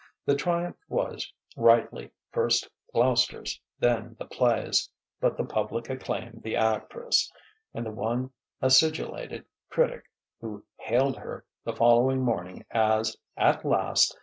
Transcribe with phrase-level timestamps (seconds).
[0.25, 4.89] The triumph was, rightly, first Gloucester's, then the play's;
[5.19, 7.31] but the public acclaimed the actress,
[7.75, 8.31] and the one
[8.63, 10.05] acidulated critic
[10.39, 14.17] who hailed her, the following morning, as "at last!